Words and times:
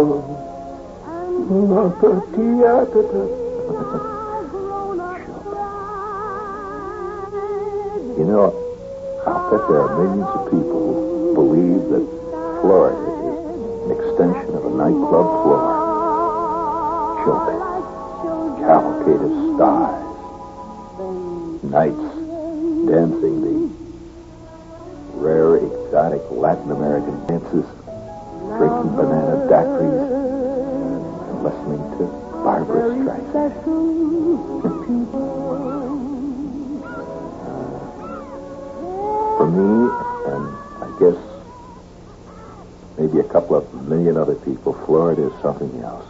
You 0.00 0.06
know, 8.24 8.48
I'll 9.26 9.50
bet 9.50 9.60
there 9.68 9.80
are 9.80 9.92
millions 9.98 10.30
of 10.30 10.40
people 10.50 10.80
who 10.94 11.34
believe 11.34 11.82
that 11.90 12.04
Florida 12.62 12.96
is 12.96 13.04
an 13.84 13.90
extension 13.92 14.54
of 14.56 14.64
a 14.64 14.70
nightclub 14.70 15.28
floor. 15.42 15.60
Children, 17.24 17.58
cavalcade 18.64 19.20
of 19.20 19.32
stars, 19.56 20.04
nights 21.62 22.08
dancing 22.88 23.36
the 23.44 23.54
rare, 25.20 25.56
exotic 25.56 26.22
Latin 26.30 26.70
American 26.70 27.26
dances, 27.26 27.66
drinking 28.80 28.96
banana 28.96 29.36
daiquiris, 29.48 30.08
and 31.30 31.38
listening 31.44 31.82
to 31.98 32.04
Barbra 32.42 32.80
Streisand. 32.90 33.54
For 39.36 39.46
me, 39.46 39.70
and 40.32 40.44
I 40.82 40.88
guess 40.98 41.18
maybe 42.98 43.18
a 43.20 43.24
couple 43.24 43.56
of 43.56 43.88
million 43.88 44.16
other 44.16 44.34
people, 44.34 44.72
Florida 44.86 45.26
is 45.28 45.42
something 45.42 45.82
else. 45.82 46.06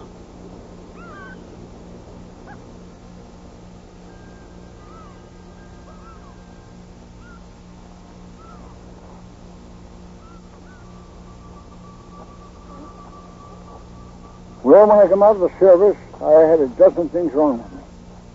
When 14.90 14.98
I 14.98 15.08
come 15.08 15.22
out 15.22 15.36
of 15.36 15.42
the 15.42 15.58
service, 15.60 15.96
I 16.20 16.32
had 16.50 16.58
a 16.58 16.66
dozen 16.66 17.08
things 17.10 17.32
wrong 17.32 17.62
with 17.62 17.72
me. 17.72 17.82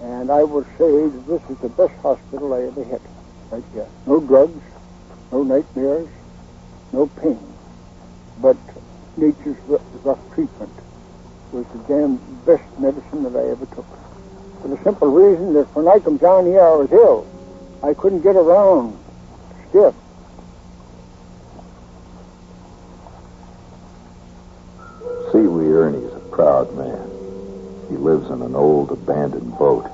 And 0.04 0.32
I 0.32 0.42
would 0.42 0.66
say 0.78 0.88
that 0.88 1.28
this 1.28 1.42
is 1.50 1.58
the 1.60 1.68
best 1.68 1.94
hospital 2.02 2.54
I 2.54 2.62
ever 2.62 2.82
hit. 2.82 3.02
Right 3.52 3.64
here. 3.74 3.88
No 4.08 4.22
drugs, 4.22 4.64
no 5.34 5.44
nightmares, 5.44 6.08
no 6.94 7.08
pain. 7.08 7.44
But 8.42 8.56
nature's 9.18 9.58
rough 9.68 10.34
treatment 10.34 10.72
was 11.52 11.66
the 11.68 11.80
damn 11.90 12.16
best 12.46 12.64
medicine 12.80 13.24
that 13.24 13.36
I 13.36 13.50
ever 13.52 13.66
took. 13.66 13.88
For 14.62 14.70
the 14.70 14.82
simple 14.82 15.12
reason 15.12 15.54
that 15.56 15.66
when 15.76 15.90
I 15.90 16.00
come 16.00 16.16
down 16.16 16.46
here, 16.46 16.62
I 16.62 16.76
was 16.76 16.92
ill. 16.94 17.28
I 17.84 17.94
couldn't 17.94 18.22
get 18.22 18.38
around, 18.38 18.98
stiff. 19.70 19.94
Proud 26.36 26.76
man. 26.76 27.10
He 27.90 27.96
lives 27.96 28.30
in 28.30 28.42
an 28.42 28.56
old 28.56 28.92
abandoned 28.92 29.58
boat 29.58 29.86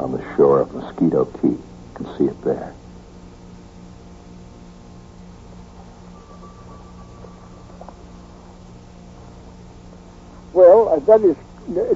on 0.00 0.10
the 0.10 0.20
shore 0.34 0.60
of 0.60 0.74
Mosquito 0.74 1.24
Key. 1.40 1.46
You 1.46 1.62
can 1.94 2.18
see 2.18 2.24
it 2.24 2.42
there. 2.42 2.74
Well, 10.52 10.88
uh, 10.88 10.98
that 11.06 11.20
is 11.22 11.36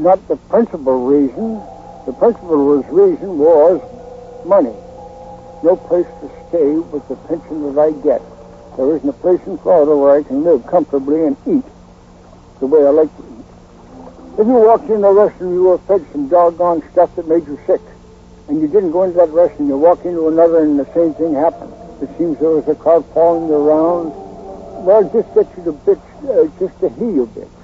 not 0.01 0.27
the 0.29 0.37
principal 0.37 1.07
reason. 1.07 1.61
The 2.07 2.13
principal 2.13 2.79
reason 2.83 3.37
was 3.37 3.83
money. 4.47 4.75
No 5.65 5.77
place 5.77 6.07
to 6.07 6.31
stay 6.49 6.75
with 6.75 7.07
the 7.09 7.17
pension 7.27 7.75
that 7.75 7.81
I 7.81 7.91
get. 8.03 8.23
There 8.77 8.95
isn't 8.95 9.09
a 9.09 9.13
place 9.13 9.41
in 9.47 9.59
Florida 9.59 9.97
where 9.97 10.17
I 10.17 10.23
can 10.23 10.45
live 10.45 10.65
comfortably 10.69 11.25
and 11.25 11.37
eat 11.49 11.65
the 12.61 12.67
way 12.67 12.87
I 12.87 12.91
like 12.91 13.15
to. 13.17 13.40
If 14.39 14.47
you 14.47 14.55
walked 14.55 14.89
in 14.89 15.05
a 15.05 15.13
restaurant, 15.13 15.53
you 15.53 15.65
were 15.65 15.79
fed 15.79 16.07
some 16.13 16.29
doggone 16.29 16.83
stuff 16.93 17.15
that 17.17 17.29
made 17.29 17.47
you 17.47 17.59
sick. 17.67 17.83
And 18.49 18.61
you 18.61 18.69
didn't 18.69 18.93
go 18.93 19.03
into 19.05 19.19
that 19.19 19.31
restaurant, 19.31 19.69
you 19.69 19.77
walk 19.77 20.05
into 20.05 20.29
another 20.29 20.65
and 20.65 20.79
the 20.79 20.89
same 20.95 21.15
thing 21.15 21.35
happened. 21.35 21.73
It 22.03 22.09
seems 22.17 22.39
there 22.39 22.51
was 22.51 22.67
a 22.69 22.75
crowd 22.75 23.05
following 23.13 23.49
you 23.49 23.55
around. 23.55 24.13
Well, 24.85 25.03
just 25.13 25.29
get 25.35 25.47
you 25.57 25.65
to 25.65 25.73
bitch, 25.73 26.01
uh, 26.25 26.49
just 26.59 26.79
to 26.81 26.89
hear 26.89 27.11
you 27.11 27.27
bitch. 27.27 27.60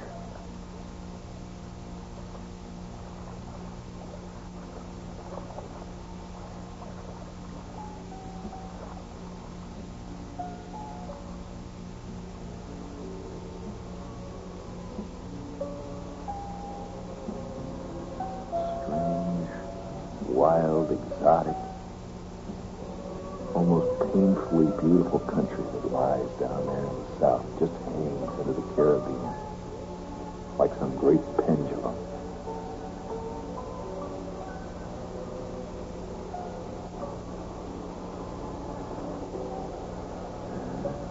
Exotic, 21.26 21.56
almost 23.52 23.98
painfully 24.14 24.66
beautiful 24.80 25.18
country 25.26 25.56
that 25.56 25.90
lies 25.90 26.30
down 26.38 26.64
there 26.66 26.78
in 26.78 26.84
the 26.86 27.18
south, 27.18 27.44
just 27.58 27.72
hangs 27.82 28.38
into 28.38 28.52
the 28.52 28.62
Caribbean 28.76 29.34
like 30.56 30.70
some 30.78 30.94
great 30.96 31.18
pendulum. 31.36 31.96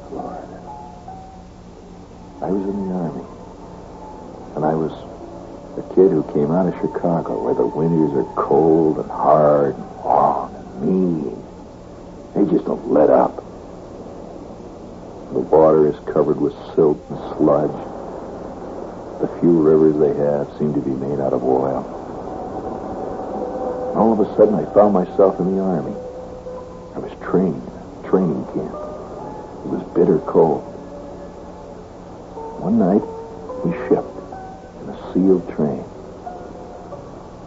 Florida. 0.07 0.59
I 2.41 2.51
was 2.51 2.63
in 2.63 2.87
the 2.87 2.95
Army, 2.95 3.27
and 4.55 4.63
I 4.63 4.75
was 4.75 4.93
a 5.77 5.83
kid 5.93 6.09
who 6.09 6.23
came 6.31 6.51
out 6.51 6.67
of 6.67 6.73
Chicago 6.79 7.43
where 7.43 7.53
the 7.53 7.68
winters 7.68 8.13
are 8.13 8.33
cold 8.41 9.00
and 9.00 9.11
hard 9.11 9.75
and 9.75 9.95
long 10.06 10.56
and 10.56 10.81
mean. 10.81 11.44
They 12.33 12.50
just 12.51 12.65
don't 12.65 12.91
let 12.91 13.09
up. 13.09 13.35
The 15.33 15.39
water 15.39 15.89
is 15.89 16.00
covered 16.06 16.39
with 16.39 16.53
silt 16.75 16.97
and 17.09 17.19
sludge. 17.35 17.75
The 19.19 19.27
few 19.39 19.59
rivers 19.61 19.95
they 20.57 20.66
have 20.66 20.74
seem 20.74 20.81
to 20.81 20.90
be 20.90 20.96
made 20.96 21.19
out 21.19 21.34
of 21.34 21.44
oil. 21.44 21.84
All 23.96 24.13
of 24.13 24.19
a 24.19 24.36
sudden, 24.36 24.56
I 24.56 24.66
found 24.74 24.94
myself 24.94 25.40
in 25.40 25.56
the 25.56 25.62
Army. 25.62 25.96
I 26.96 27.00
was 27.00 27.12
trained 27.22 27.62
training 28.04 28.46
camp. 28.54 28.75
It 29.66 29.69
was 29.72 29.84
bitter 29.96 30.19
cold. 30.19 30.62
One 32.62 32.78
night, 32.80 33.04
we 33.63 33.72
shipped 33.88 34.16
in 34.84 34.90
a 34.90 35.13
sealed 35.13 35.48
train. 35.56 35.84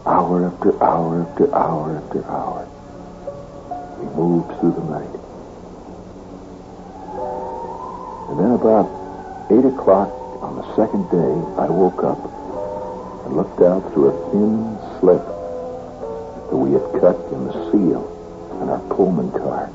Hour 0.07 0.47
after 0.47 0.83
hour 0.83 1.23
after 1.23 1.55
hour 1.55 1.97
after 1.97 2.25
hour. 2.27 2.67
We 4.01 4.07
moved 4.17 4.49
through 4.61 4.73
the 4.73 4.85
night. 4.89 5.15
And 8.31 8.39
then 8.41 8.53
about 8.53 8.89
8 9.51 9.65
o'clock 9.65 10.09
on 10.43 10.57
the 10.57 10.77
second 10.77 11.11
day, 11.11 11.35
I 11.61 11.69
woke 11.69 12.03
up 12.05 12.38
and 13.29 13.37
looked 13.37 13.61
out 13.61 13.93
through 13.93 14.09
a 14.09 14.31
thin 14.31 14.79
slit 14.99 15.21
that 16.49 16.57
we 16.57 16.73
had 16.73 16.83
cut 17.01 17.17
in 17.33 17.45
the 17.45 17.71
seal 17.71 18.03
in 18.63 18.69
our 18.69 18.81
Pullman 18.95 19.31
car. 19.33 19.71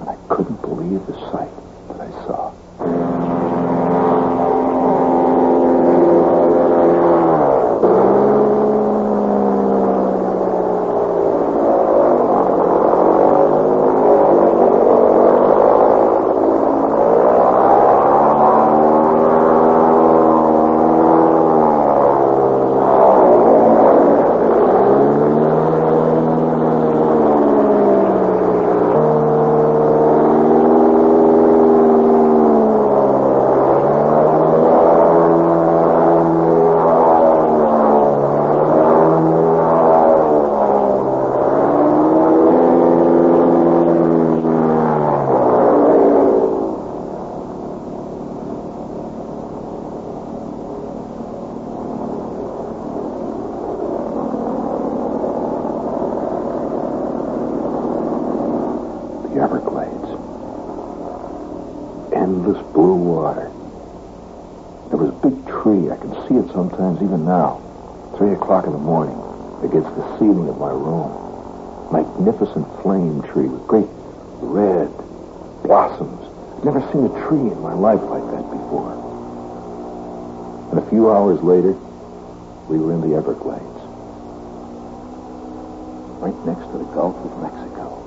And 0.00 0.08
I 0.10 0.16
couldn't 0.28 0.60
believe 0.60 1.06
the 1.06 1.14
sight 1.32 1.63
a 77.04 77.12
tree 77.28 77.52
in 77.52 77.60
my 77.60 77.74
life 77.74 78.02
like 78.02 78.24
that 78.32 78.50
before. 78.50 78.92
And 80.70 80.78
a 80.78 80.86
few 80.90 81.10
hours 81.10 81.42
later, 81.42 81.72
we 82.68 82.78
were 82.78 82.92
in 82.92 83.00
the 83.00 83.14
Everglades. 83.16 83.62
Right 86.24 86.34
next 86.46 86.64
to 86.72 86.78
the 86.78 86.88
Gulf 86.96 87.16
of 87.20 87.42
Mexico. 87.42 88.00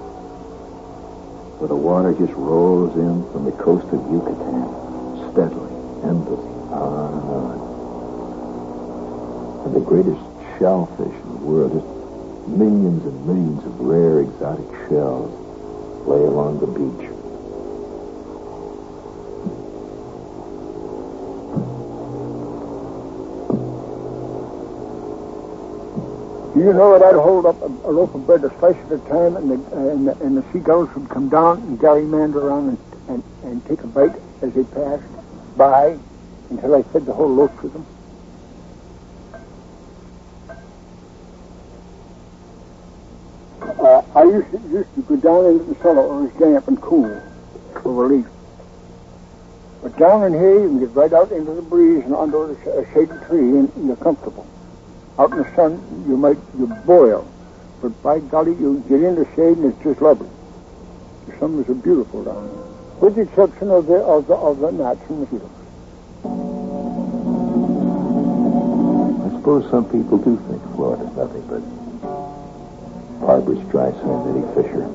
Where 1.61 1.67
the 1.69 1.75
water 1.75 2.13
just 2.13 2.33
rolls 2.33 2.95
in 2.95 3.23
from 3.31 3.45
the 3.45 3.51
coast 3.51 3.85
of 3.93 4.01
Yucatan, 4.09 4.65
steadily, 5.31 5.73
endlessly, 6.01 6.57
on 6.73 7.13
and 7.13 7.29
on. 7.29 7.57
And 9.65 9.75
the 9.75 9.85
greatest 9.85 10.21
shellfish 10.57 11.13
in 11.13 11.29
the 11.37 11.45
world, 11.45 11.73
just 11.73 11.85
millions 12.49 13.05
and 13.05 13.25
millions 13.27 13.63
of 13.65 13.79
rare 13.79 14.21
exotic 14.21 14.65
shells 14.89 15.29
lay 16.07 16.23
along 16.25 16.59
the 16.59 16.67
beach. 16.67 17.16
Do 26.57 26.63
you 26.63 26.73
know 26.73 26.97
that 26.97 27.05
I'd 27.05 27.13
hold 27.13 27.45
up 27.45 27.61
a, 27.61 27.65
a 27.65 27.91
loaf 27.91 28.15
of 28.15 28.25
bread 28.25 28.43
a 28.43 28.49
slice 28.57 28.75
at 28.87 28.91
a 28.91 28.97
time, 29.09 29.35
and 29.37 29.51
the, 29.51 29.77
and 29.77 30.07
the, 30.07 30.13
and 30.25 30.35
the 30.35 30.43
seagulls 30.51 30.89
would 30.95 31.07
come 31.07 31.29
down 31.29 31.59
and 31.59 31.77
gerrymander 31.77 32.37
around 32.37 32.69
and, 32.69 32.77
and, 33.09 33.23
and 33.43 33.65
take 33.67 33.83
a 33.83 33.85
bite 33.85 34.15
as 34.41 34.51
they 34.55 34.63
passed 34.63 35.05
by 35.55 35.99
until 36.49 36.73
I 36.73 36.81
fed 36.81 37.05
the 37.05 37.13
whole 37.13 37.31
loaf 37.31 37.51
to 37.61 37.69
them? 37.69 37.85
Uh, 43.61 44.01
I 44.15 44.23
used 44.23 44.49
to, 44.49 44.57
used 44.67 44.95
to 44.95 45.01
go 45.03 45.15
down 45.17 45.45
into 45.51 45.63
the 45.65 45.75
cellar 45.75 46.07
where 46.07 46.27
it 46.27 46.33
was 46.33 46.39
damp 46.39 46.67
and 46.69 46.81
cool 46.81 47.21
for 47.83 47.93
relief. 47.93 48.25
But 49.83 49.95
down 49.99 50.23
in 50.23 50.33
here, 50.33 50.61
you 50.61 50.69
can 50.69 50.79
get 50.79 50.95
right 50.95 51.13
out 51.13 51.31
into 51.31 51.53
the 51.53 51.61
breeze 51.61 52.03
and 52.03 52.15
under 52.15 52.51
a 52.51 52.93
shady 52.95 53.13
tree, 53.27 53.59
and 53.59 53.71
you're 53.85 53.95
comfortable. 53.97 54.47
Out 55.19 55.31
in 55.31 55.37
the 55.37 55.55
sun, 55.55 56.05
you 56.07 56.15
might 56.15 56.37
you 56.59 56.67
boil, 56.85 57.27
but 57.81 57.89
by 58.03 58.19
golly, 58.19 58.51
you 58.51 58.83
get 58.87 59.01
in 59.01 59.15
the 59.15 59.25
shade 59.35 59.57
and 59.57 59.73
it's 59.73 59.83
just 59.83 59.99
lovely. 59.99 60.29
The 61.25 61.37
summers 61.39 61.67
are 61.69 61.73
beautiful 61.73 62.23
down 62.23 62.47
here, 62.47 62.63
with 63.01 63.15
the 63.15 63.21
exception 63.21 63.71
of 63.71 63.87
the 63.87 63.95
of 63.95 64.27
the 64.27 64.35
of 64.35 64.59
the 64.59 64.67
and 64.67 64.77
mosquitoes. 64.77 65.49
I 69.25 69.29
suppose 69.37 69.69
some 69.71 69.85
people 69.89 70.19
do 70.19 70.37
think 70.47 70.61
Florida's 70.75 71.15
nothing 71.17 71.47
but 71.47 71.61
Barbra 73.19 73.55
Streisand 73.55 74.29
Eddie 74.29 74.47
Fisher. 74.53 74.85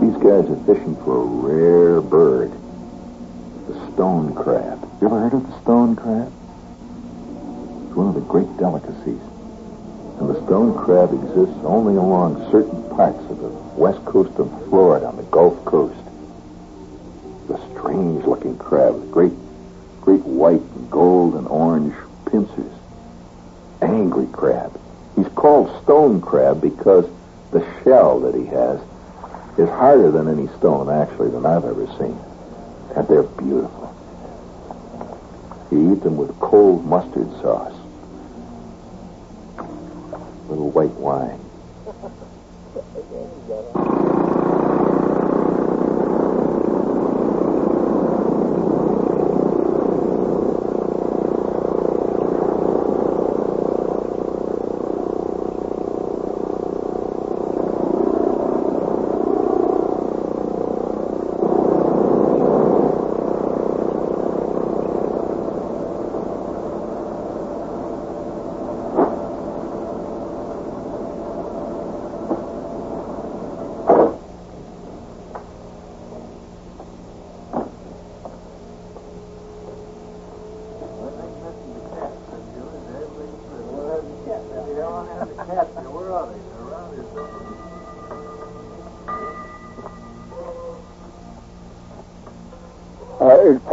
These 0.00 0.16
guys 0.22 0.46
are 0.48 0.62
fishing 0.64 0.94
for 1.02 1.22
a 1.22 1.24
rare 1.24 2.00
bird, 2.00 2.52
the 3.66 3.74
stone 3.92 4.32
crab. 4.32 4.80
You 5.00 5.08
ever 5.08 5.18
heard 5.18 5.34
of 5.34 5.44
the 5.44 5.60
stone 5.62 5.96
crab? 5.96 6.32
It's 7.88 7.96
one 7.96 8.08
of 8.08 8.14
the 8.14 8.20
great 8.20 8.54
delicacies. 8.58 9.22
And 10.20 10.28
the 10.28 10.44
stone 10.44 10.76
crab 10.76 11.10
exists 11.10 11.56
only 11.64 11.96
along 11.96 12.50
certain 12.50 12.86
parts 12.90 13.18
of 13.30 13.38
the 13.40 13.48
west 13.80 14.04
coast 14.04 14.38
of 14.38 14.50
Florida 14.68 15.06
on 15.06 15.16
the 15.16 15.22
Gulf 15.24 15.64
Coast. 15.64 15.96
The 17.48 17.56
strange 17.72 18.26
looking 18.26 18.58
crab 18.58 18.94
with 18.94 19.10
great, 19.10 19.32
great 20.02 20.20
white 20.20 20.60
and 20.60 20.90
gold 20.90 21.36
and 21.36 21.48
orange 21.48 21.94
pincers. 22.26 22.72
Angry 23.80 24.26
crab. 24.32 24.78
He's 25.16 25.28
called 25.28 25.82
stone 25.82 26.20
crab 26.20 26.60
because 26.60 27.08
the 27.52 27.64
shell 27.82 28.20
that 28.20 28.34
he 28.34 28.44
has 28.46 28.80
is 29.56 29.68
harder 29.70 30.10
than 30.10 30.28
any 30.28 30.48
stone, 30.58 30.90
actually, 30.90 31.30
than 31.30 31.46
I've 31.46 31.64
ever 31.64 31.86
seen. 31.98 32.18
And 32.94 33.08
they're 33.08 33.22
beautiful. 33.22 33.96
You 35.70 35.94
eat 35.94 36.02
them 36.02 36.18
with 36.18 36.38
cold 36.40 36.84
mustard 36.84 37.30
sauce. 37.40 37.77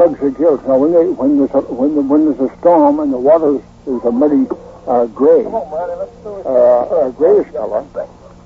Uh, 0.06 0.30
gills. 0.30 0.62
Now, 0.68 0.78
when 0.78 0.94
they 0.94 1.10
when 1.10 1.40
there's 1.40 1.50
a, 1.56 1.62
when 1.62 1.96
the, 1.96 2.02
when 2.02 2.26
there's 2.26 2.52
a 2.52 2.56
storm 2.60 3.00
and 3.00 3.12
the 3.12 3.18
water 3.18 3.58
is 3.88 4.04
a 4.06 4.12
muddy 4.12 4.46
uh, 4.86 5.08
gray, 5.08 5.44
uh, 5.46 7.10
a 7.10 7.12
grayish 7.18 7.52
color, 7.54 7.84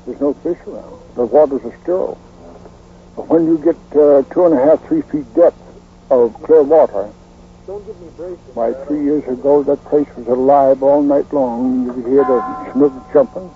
there's 0.06 0.22
no 0.22 0.34
fish 0.36 0.58
around. 0.68 1.02
The 1.16 1.26
waters 1.26 1.62
are 1.66 1.78
still. 1.84 2.18
But 3.18 3.28
when 3.28 3.46
you 3.46 3.58
get 3.58 3.76
uh, 3.92 4.24
two 4.32 4.46
and 4.46 4.56
a 4.56 4.64
half, 4.64 4.88
three 4.88 5.02
feet 5.02 5.28
depth 5.36 5.60
of 6.10 6.34
clear 6.44 6.64
water, 6.64 7.12
why, 8.56 8.72
three 8.88 9.04
years 9.04 9.28
ago, 9.28 9.62
that 9.64 9.84
place 9.84 10.08
was 10.16 10.28
alive 10.28 10.82
all 10.82 11.02
night 11.04 11.28
long. 11.34 11.86
You 11.86 11.94
could 11.94 12.06
hear 12.08 12.24
the 12.24 12.72
snooks 12.72 13.14
jumping. 13.14 13.52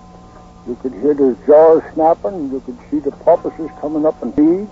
You 0.68 0.76
could 0.82 0.92
hear 0.92 1.14
the 1.14 1.38
jaws 1.46 1.82
snapping. 1.94 2.52
You 2.52 2.60
could 2.60 2.76
see 2.90 2.98
the 2.98 3.12
porpoises 3.12 3.70
coming 3.80 4.04
up 4.04 4.22
and 4.22 4.34
feed. 4.36 4.68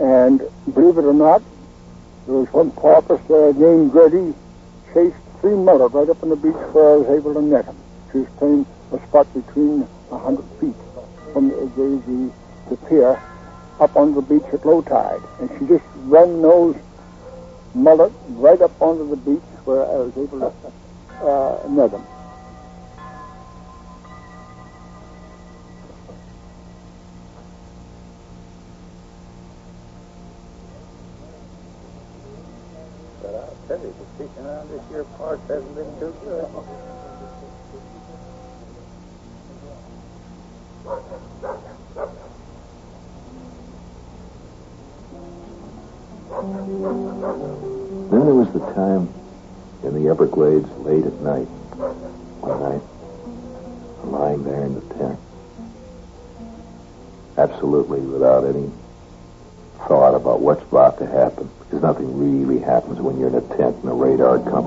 And 0.00 0.42
believe 0.74 0.98
it 0.98 1.06
or 1.06 1.14
not, 1.14 1.42
there 2.26 2.36
was 2.36 2.52
one 2.52 2.70
porpoise 2.70 3.20
there 3.28 3.52
named 3.52 3.92
Grady 3.92 4.34
chased 4.92 5.16
three 5.40 5.54
mullet 5.54 5.92
right 5.92 6.08
up 6.08 6.22
on 6.22 6.30
the 6.30 6.36
beach 6.36 6.54
where 6.72 6.94
I 6.94 6.96
was 6.96 7.18
able 7.18 7.34
to 7.34 7.42
net 7.42 7.66
him. 7.66 7.76
She 8.12 8.18
was 8.18 8.28
playing 8.38 8.66
a 8.92 9.06
spot 9.06 9.26
between 9.34 9.86
a 10.10 10.18
hundred 10.18 10.44
feet 10.60 10.76
from 11.32 11.48
the, 11.48 11.56
the, 11.76 12.02
the, 12.06 12.32
the 12.70 12.76
pier 12.88 13.20
up 13.80 13.96
on 13.96 14.14
the 14.14 14.22
beach 14.22 14.44
at 14.52 14.64
low 14.64 14.80
tide. 14.80 15.20
And 15.40 15.50
she 15.58 15.66
just 15.66 15.84
ran 16.06 16.40
those 16.40 16.76
mullet 17.74 18.12
right 18.30 18.60
up 18.62 18.80
onto 18.80 19.10
the 19.10 19.16
beach 19.16 19.42
where 19.64 19.84
I 19.84 19.96
was 19.96 20.16
able 20.16 20.40
to 20.40 21.26
uh, 21.26 21.68
net 21.68 21.90
them. 21.90 22.06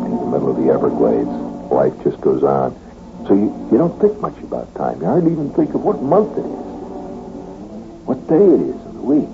In 0.06 0.18
the 0.18 0.26
middle 0.26 0.50
of 0.52 0.58
the 0.58 0.72
Everglades. 0.72 1.30
Life 1.72 1.94
just 2.04 2.20
goes 2.22 2.44
on. 2.44 2.74
So 3.28 3.34
you, 3.34 3.52
you 3.72 3.78
don't 3.78 4.00
think 4.00 4.20
much 4.20 4.38
about 4.40 4.74
time. 4.76 5.00
You 5.02 5.08
hardly 5.08 5.32
even 5.34 5.54
think 5.54 5.74
of 5.74 5.84
what 5.84 6.02
month 6.02 6.38
it 6.38 6.46
is, 6.46 8.06
what 8.06 8.26
day 8.28 8.36
it 8.36 8.62
is 8.72 8.80
in 8.86 8.94
the 8.96 9.02
week. 9.02 9.30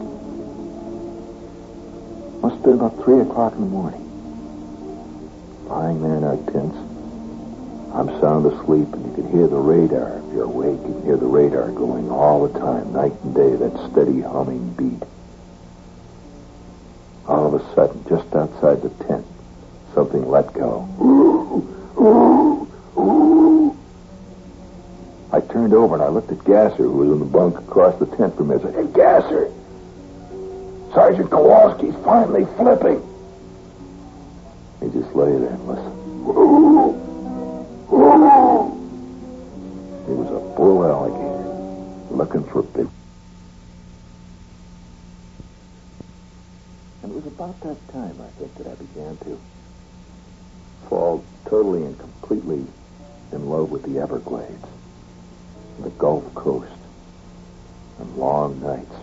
Must 2.42 2.56
have 2.56 2.64
been 2.64 2.74
about 2.74 3.04
3 3.04 3.20
o'clock 3.22 3.54
in 3.54 3.62
the 3.62 3.68
morning. 3.68 4.02
lying 5.68 6.02
there 6.02 6.18
in 6.18 6.24
our 6.24 6.38
tents. 6.52 6.78
I'm 7.94 8.10
sound 8.20 8.46
asleep, 8.46 8.92
and 8.94 9.06
you 9.06 9.14
can 9.24 9.32
hear 9.32 9.48
the 9.48 9.58
radar. 9.58 10.18
If 10.20 10.34
you're 10.34 10.44
awake, 10.46 10.80
you 10.82 10.94
can 10.94 11.04
hear 11.04 11.18
the 11.18 11.28
radar 11.28 11.70
going 11.72 12.10
all 12.12 12.48
the 12.48 12.60
time, 12.60 12.92
night 12.94 13.14
and 13.24 13.36
day, 13.36 13.56
that 13.56 13.92
steady 13.92 14.22
humming 14.22 14.74
beat. 14.74 15.04
All 17.28 17.54
of 17.54 17.62
a 17.62 17.76
sudden, 17.76 18.04
just 18.10 18.34
outside 18.36 18.82
the 18.82 18.90
tent, 19.06 19.23
something 20.04 20.30
let 20.30 20.52
go. 20.54 20.84
I 25.32 25.40
turned 25.40 25.74
over 25.74 25.96
and 25.96 26.04
I 26.04 26.10
looked 26.10 26.32
at 26.32 26.44
Gasser, 26.44 26.84
who 26.84 26.92
was 26.92 27.10
in 27.12 27.20
the 27.20 27.26
bunk 27.26 27.58
across 27.58 27.98
the 28.00 28.06
tent 28.18 28.36
from 28.36 28.50
me. 28.50 28.58
Hey, 28.60 28.86
Gasser! 28.94 29.52
Sergeant 30.94 31.30
Kowalski's 31.30 31.96
finally 32.04 32.46
flipping. 32.58 33.02
He 34.82 34.90
just 34.90 35.16
lay 35.16 35.32
there 35.32 35.50
and 35.50 35.68
listened. 35.68 36.00
He 40.06 40.14
was 40.14 40.30
a 40.30 40.56
bull 40.56 40.84
alligator 40.84 42.14
looking 42.14 42.44
for 42.44 42.60
a 42.60 42.64
big. 42.64 42.88
And 47.02 47.12
it 47.12 47.16
was 47.16 47.26
about 47.26 47.60
that 47.62 47.78
time, 47.92 48.20
I 48.22 48.28
think, 48.38 48.54
that 48.56 48.68
I 48.68 48.76
began 48.76 49.18
to 49.18 49.40
totally 51.46 51.84
and 51.84 51.98
completely 52.00 52.66
in 53.32 53.50
love 53.50 53.72
with 53.72 53.84
the 53.84 54.00
Everglades, 54.00 54.66
the 55.82 55.90
Gulf 55.92 56.34
Coast, 56.36 56.72
and 58.00 58.16
long 58.18 58.62
nights. 58.62 58.96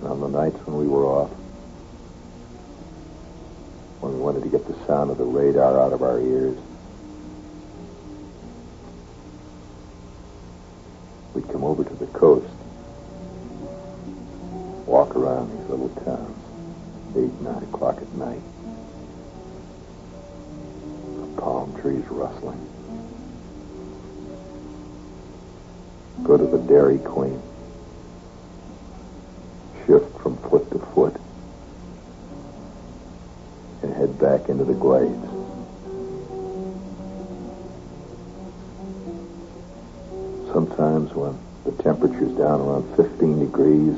And 0.00 0.08
on 0.08 0.20
the 0.20 0.28
nights 0.28 0.56
when 0.66 0.76
we 0.78 0.86
were 0.86 1.04
off, 1.04 1.30
when 4.00 4.14
we 4.14 4.20
wanted 4.20 4.42
to 4.42 4.48
get 4.48 4.66
the 4.66 4.86
sound 4.86 5.10
of 5.10 5.18
the 5.18 5.24
radar 5.24 5.80
out 5.80 5.92
of 5.92 6.02
our 6.02 6.20
ears, 6.20 6.58
Dairy 26.74 26.98
Queen. 26.98 27.40
Shift 29.86 30.18
from 30.18 30.36
foot 30.38 30.68
to 30.72 30.80
foot. 30.92 31.14
And 33.84 33.94
head 33.94 34.18
back 34.18 34.48
into 34.48 34.64
the 34.64 34.74
glades. 34.74 35.24
Sometimes 40.52 41.14
when 41.14 41.38
the 41.64 41.80
temperature's 41.80 42.36
down 42.36 42.60
around 42.60 42.96
15 42.96 43.38
degrees 43.38 43.94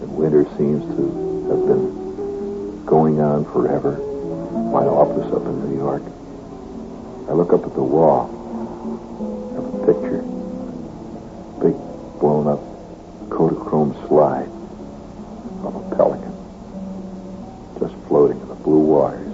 and 0.00 0.16
winter 0.16 0.44
seems 0.56 0.82
to 0.96 1.02
have 1.50 1.66
been 1.68 2.86
going 2.86 3.20
on 3.20 3.44
forever, 3.52 3.98
my 4.72 4.86
office 4.86 5.30
up 5.34 5.42
in 5.44 5.68
New 5.68 5.76
York, 5.76 6.02
I 7.28 7.34
look 7.34 7.52
up 7.52 7.66
at 7.66 7.74
the 7.74 7.82
wall 7.82 8.39
blown 12.20 12.46
up 12.46 12.60
Kodachrome 13.30 13.96
slide 14.06 14.48
of 15.64 15.74
a 15.74 15.96
pelican 15.96 16.30
just 17.80 17.94
floating 18.08 18.38
in 18.38 18.48
the 18.48 18.54
blue 18.56 18.80
waters 18.80 19.32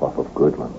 off 0.00 0.16
of 0.16 0.26
Goodland. 0.34 0.72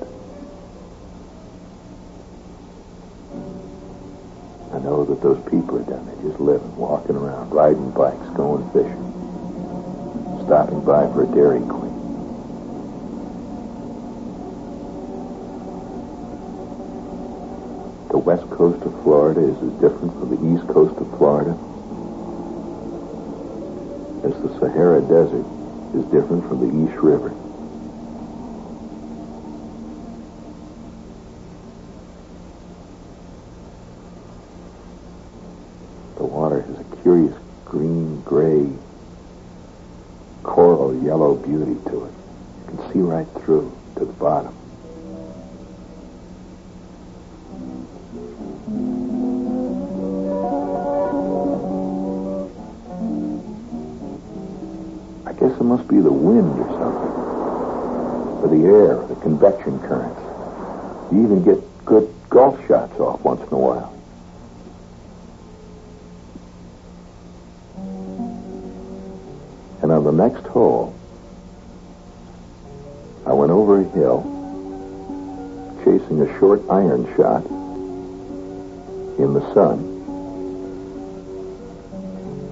I 4.74 4.80
know 4.80 5.06
that 5.06 5.22
those 5.22 5.40
people 5.50 5.78
are 5.78 5.84
down 5.84 6.06
there 6.08 6.30
just 6.30 6.40
living, 6.40 6.76
walking 6.76 7.16
around, 7.16 7.52
riding 7.52 7.92
bikes, 7.92 8.28
going 8.36 8.68
fishing, 8.72 9.06
stopping 10.46 10.84
by 10.84 11.06
for 11.14 11.24
a 11.24 11.28
Dairy 11.28 11.60
Queen. 11.62 11.94
The 18.10 18.18
west 18.18 18.50
coast 18.50 18.77
Florida 19.08 19.40
is 19.40 19.56
as 19.64 19.72
different 19.80 20.12
from 20.20 20.36
the 20.36 20.42
east 20.52 20.68
coast 20.68 20.94
of 21.00 21.08
Florida 21.18 21.56
as 24.28 24.36
the 24.44 24.52
Sahara 24.60 25.00
Desert 25.00 25.48
is 25.96 26.04
different 26.12 26.46
from 26.50 26.60
the 26.60 26.68
East 26.84 27.00
River. 27.02 27.32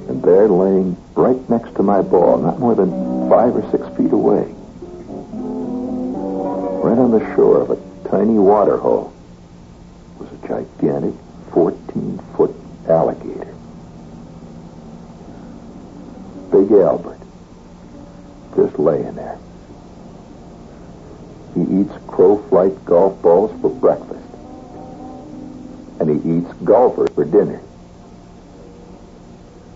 And 0.10 0.24
there, 0.24 0.48
laying 0.48 0.98
right 1.14 1.50
next 1.52 1.76
to 1.76 1.84
my 1.84 2.02
ball, 2.02 2.40
not 2.40 2.60
more 2.60 2.74
than 2.74 2.90
five 3.30 3.56
or 3.56 3.62
six 3.70 3.88
feet 3.96 4.12
away, 4.12 4.52
right 6.82 6.98
on 6.98 7.12
the 7.12 7.20
shore 7.36 7.62
of 7.62 7.70
a 7.70 7.78
tiny 8.10 8.40
water 8.40 8.78
hole, 8.78 9.14
was 10.18 10.32
a 10.32 10.48
gigantic 10.48 11.14
14 11.52 12.18
foot 12.36 12.56
alligator. 12.90 13.54
Big 16.52 16.72
Albert, 16.72 17.20
just 18.56 18.80
laying 18.80 19.14
there. 19.16 19.38
He 21.54 21.62
eats 21.82 21.94
Kro-Flite 22.08 22.84
golf 22.86 23.22
balls 23.22 23.52
for 23.62 23.70
breakfast. 23.70 24.15
And 26.06 26.22
he 26.22 26.38
eats 26.38 26.54
golfers 26.64 27.10
for 27.16 27.26
dinner. 27.26 27.60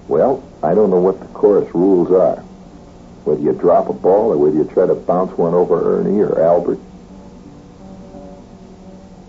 Well, 0.08 0.44
I 0.62 0.76
don't 0.76 0.92
know 0.92 1.00
what 1.00 1.20
the 1.20 1.26
chorus 1.28 1.74
rules 1.74 2.12
are. 2.12 2.38
Whether 3.24 3.42
you 3.42 3.54
drop 3.54 3.90
a 3.90 3.94
ball 3.94 4.34
or 4.34 4.38
whether 4.38 4.56
you 4.56 4.66
try 4.66 4.86
to 4.86 4.94
bounce 4.94 5.36
one 5.36 5.56
over 5.56 6.00
Ernie 6.00 6.20
or 6.20 6.40
Albert. 6.40 6.80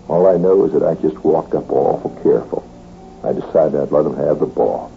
All 0.07 0.27
I 0.27 0.37
know 0.37 0.63
is 0.65 0.73
that 0.73 0.83
I 0.83 0.93
just 0.95 1.17
walked 1.23 1.55
up 1.55 1.71
awful 1.71 2.11
careful. 2.21 2.67
I 3.23 3.33
decided 3.33 3.79
I'd 3.79 3.91
let 3.91 4.05
him 4.05 4.15
have 4.17 4.39
the 4.39 4.45
ball. 4.45 4.91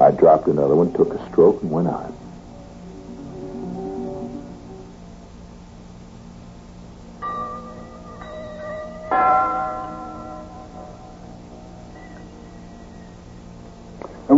I 0.00 0.10
dropped 0.10 0.48
another 0.48 0.74
one, 0.74 0.92
took 0.92 1.14
a 1.14 1.30
stroke, 1.30 1.62
and 1.62 1.70
went 1.70 1.86
on. 1.86 2.16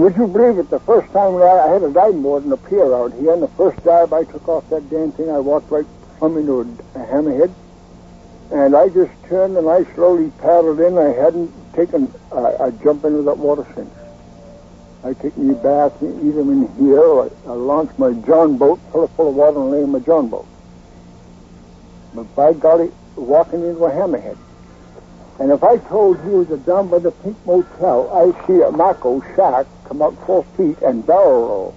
Would 0.03 0.17
you 0.17 0.27
believe 0.27 0.59
it, 0.59 0.69
the 0.69 0.81
first 0.81 1.13
time 1.13 1.39
that 1.39 1.45
I 1.45 1.73
had 1.73 1.85
a 1.85 1.93
diving 1.93 2.23
board 2.23 2.43
and 2.43 2.53
a 2.53 2.57
pier 2.57 2.93
out 2.93 3.13
here, 3.13 3.35
and 3.35 3.41
the 3.41 3.47
first 3.49 3.85
dive 3.85 4.13
I 4.13 4.25
took 4.25 4.49
off 4.49 4.69
that 4.71 4.91
damn 4.91 5.13
thing, 5.13 5.31
I 5.31 5.39
walked 5.39 5.71
right 5.71 5.87
plumb 6.19 6.37
into 6.39 6.61
a, 6.61 6.65
hammerhead. 6.99 7.55
And 8.51 8.75
I 8.75 8.89
just 8.89 9.13
turned 9.29 9.57
and 9.57 9.69
I 9.69 9.85
slowly 9.95 10.33
paddled 10.41 10.81
in. 10.81 10.99
I 10.99 11.11
hadn't 11.11 11.53
taken 11.73 12.13
a, 12.33 12.67
a 12.67 12.73
jump 12.83 13.05
into 13.05 13.23
that 13.23 13.39
water 13.39 13.65
since. 13.77 13.95
I 15.05 15.13
take 15.15 15.37
me 15.39 15.55
bath 15.55 15.95
either 16.03 16.41
in 16.41 16.69
here 16.79 16.99
or 16.99 17.31
I 17.47 17.51
launch 17.51 17.97
my 17.97 18.13
John 18.27 18.59
boat, 18.59 18.81
fill 18.91 19.05
it 19.05 19.11
full 19.11 19.29
of 19.29 19.37
water 19.37 19.59
and 19.59 19.71
lay 19.71 19.83
in 19.83 19.91
my 19.91 20.01
John 20.01 20.29
boat. 20.29 20.47
But 22.13 22.25
by 22.35 22.53
golly, 22.55 22.91
walking 23.15 23.65
into 23.65 23.85
a 23.85 23.91
hammerhead. 23.91 24.37
And 25.43 25.51
if 25.51 25.65
I 25.65 25.77
told 25.77 26.25
you 26.25 26.45
that 26.45 26.65
down 26.65 26.87
by 26.87 27.01
the 27.01 27.11
Pink 27.11 27.37
Motel, 27.45 28.09
I 28.15 28.47
see 28.47 28.63
a 28.63 28.71
Mako 28.71 29.21
shark 29.35 29.67
come 29.89 30.01
out 30.01 30.17
four 30.25 30.45
feet 30.57 30.81
and 30.83 31.05
barrel 31.05 31.49
roll. 31.49 31.75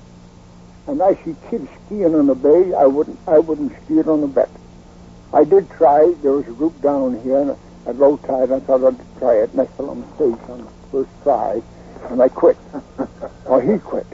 and 0.86 1.02
I 1.02 1.16
see 1.26 1.36
kids 1.50 1.68
skiing 1.84 2.14
on 2.14 2.28
the 2.28 2.36
bay, 2.36 2.76
I 2.76 2.86
wouldn't 2.86 3.18
I 3.26 3.40
wouldn't 3.40 3.74
ski 3.84 3.98
it 3.98 4.08
on 4.08 4.22
the 4.22 4.28
beck. 4.28 4.52
I 5.34 5.46
did 5.46 5.68
try. 5.72 6.14
There 6.22 6.34
was 6.34 6.48
a 6.48 6.52
group 6.52 6.80
down 6.84 7.20
here 7.24 7.58
at 7.88 7.96
low 7.96 8.18
tide. 8.18 8.52
I 8.52 8.60
thought 8.60 8.86
I'd 8.86 9.18
try 9.18 9.38
it, 9.38 9.50
and 9.54 9.62
I 9.62 9.66
fell 9.66 9.90
on 9.90 10.02
the 10.02 10.08
face 10.10 10.48
on 10.48 10.66
the 10.66 10.72
first 10.92 11.10
try, 11.24 11.60
and 12.12 12.22
I 12.22 12.30
quit. 12.30 12.58
or 13.46 13.64
he 13.64 13.80
quit. 13.80 14.06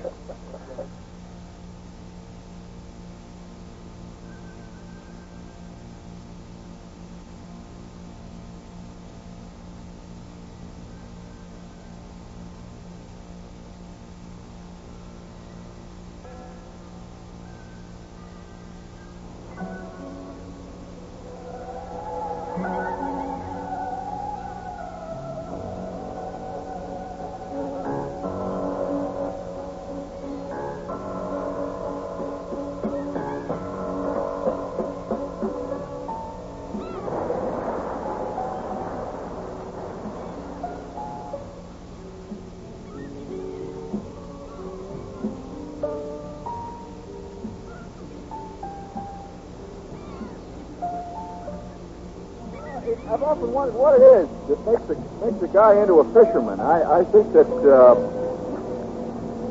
Often 53.32 53.54
wondered 53.54 53.76
what 53.76 53.96
it 53.96 54.04
is 54.04 54.28
that 54.52 54.60
makes 54.68 54.84
a, 54.92 54.96
makes 55.24 55.42
a 55.42 55.48
guy 55.48 55.80
into 55.80 56.04
a 56.04 56.06
fisherman. 56.12 56.60
I, 56.60 57.00
I 57.00 57.04
think 57.16 57.32
that 57.32 57.48
uh, 57.48 57.96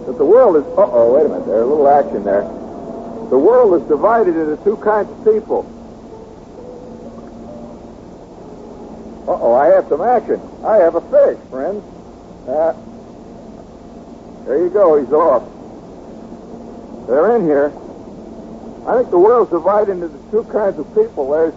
that 0.04 0.18
the 0.18 0.24
world 0.24 0.56
is. 0.56 0.64
Uh 0.76 0.84
oh, 0.84 1.14
wait 1.16 1.24
a 1.24 1.28
minute. 1.30 1.46
There's 1.46 1.64
a 1.64 1.66
little 1.66 1.88
action 1.88 2.22
there. 2.22 2.42
The 3.32 3.38
world 3.38 3.80
is 3.80 3.88
divided 3.88 4.36
into 4.36 4.62
two 4.64 4.76
kinds 4.84 5.08
of 5.08 5.16
people. 5.24 5.64
Uh 9.24 9.40
oh, 9.40 9.54
I 9.54 9.68
have 9.72 9.88
some 9.88 10.02
action. 10.02 10.40
I 10.62 10.76
have 10.84 10.94
a 10.94 11.00
fish, 11.00 11.40
friends. 11.48 11.80
Uh, 12.46 12.76
there 14.44 14.58
you 14.60 14.68
go. 14.68 15.00
He's 15.00 15.12
off. 15.12 15.40
They're 17.08 17.34
in 17.36 17.44
here. 17.44 17.72
I 18.86 18.98
think 18.98 19.08
the 19.10 19.18
world's 19.18 19.50
divided 19.50 19.92
into 19.92 20.08
two 20.30 20.44
kinds 20.52 20.78
of 20.78 20.86
people. 20.94 21.30
There's 21.30 21.54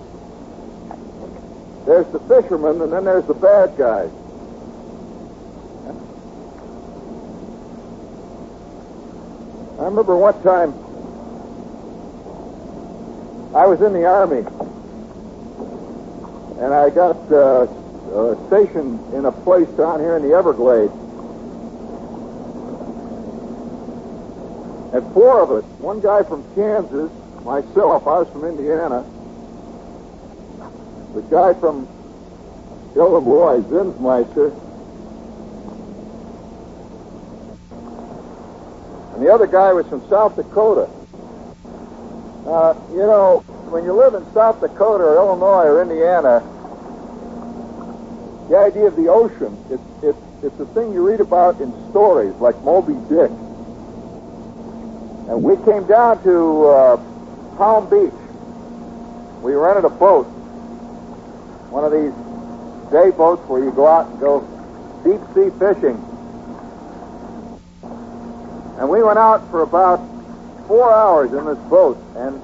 there's 1.86 2.08
the 2.08 2.20
fishermen, 2.20 2.82
and 2.82 2.94
then 2.94 3.04
there's 3.06 3.26
the 3.26 3.34
bad 3.34 3.76
guys. 3.78 4.10
I 9.80 9.86
remember 9.86 10.16
one 10.16 10.42
time 10.44 10.74
I 13.54 13.66
was 13.68 13.82
in 13.82 13.92
the 13.92 14.06
army, 14.06 14.46
and 16.64 16.74
I 16.74 16.90
got 16.90 17.18
uh, 17.32 17.68
uh, 18.14 18.48
stationed 18.48 19.14
in 19.14 19.26
a 19.26 19.32
place 19.32 19.68
down 19.70 20.00
here 20.00 20.16
in 20.16 20.24
the 20.24 20.34
Everglades. 20.34 20.94
And 24.94 25.14
four 25.14 25.42
of 25.42 25.52
us, 25.52 25.64
one 25.80 26.00
guy 26.00 26.24
from 26.24 26.44
Kansas, 26.56 27.12
myself, 27.44 28.08
I 28.08 28.20
was 28.20 28.30
from 28.30 28.46
Indiana, 28.46 29.04
the 31.14 31.22
guy 31.24 31.54
from 31.54 31.88
Illinois, 32.96 33.62
Zinsmeister, 33.70 34.52
and 39.14 39.24
the 39.24 39.32
other 39.32 39.46
guy 39.46 39.74
was 39.74 39.88
from 39.88 40.08
South 40.10 40.36
Dakota. 40.36 40.90
Uh, 42.48 42.74
you 42.92 42.98
know, 42.98 43.40
when 43.70 43.84
you 43.84 43.94
live 43.94 44.16
in 44.16 44.26
South 44.34 44.60
Dakota 44.60 45.04
or 45.04 45.16
Illinois 45.16 45.66
or 45.66 45.82
Indiana, 45.84 46.42
the 48.50 48.58
idea 48.58 48.88
of 48.88 48.96
the 48.96 49.08
ocean, 49.08 49.56
it's, 49.70 50.04
it's, 50.04 50.18
it's 50.44 50.60
a 50.60 50.66
thing 50.74 50.94
you 50.94 51.08
read 51.08 51.22
about 51.22 51.62
in 51.62 51.72
stories 51.92 52.34
like 52.36 52.60
Moby 52.62 52.94
Dick. 53.08 53.30
And 55.30 55.42
we 55.42 55.56
came 55.64 55.86
down 55.88 56.22
to 56.24 56.66
uh, 56.66 56.98
Palm 57.56 57.90
Beach. 57.90 58.14
We 59.42 59.54
rented 59.54 59.86
a 59.86 59.90
boat 59.90 60.28
one 61.74 61.84
of 61.84 61.92
these 61.92 62.14
day 62.94 63.10
boats 63.18 63.42
where 63.50 63.64
you 63.64 63.72
go 63.72 63.88
out 63.88 64.06
and 64.06 64.20
go 64.20 64.42
deep 65.02 65.20
sea 65.34 65.50
fishing. 65.58 65.98
And 68.78 68.88
we 68.90 69.02
went 69.02 69.18
out 69.18 69.50
for 69.50 69.64
about 69.64 69.98
four 70.68 70.94
hours 70.94 71.34
in 71.34 71.46
this 71.46 71.58
boat, 71.70 71.98
and 72.16 72.40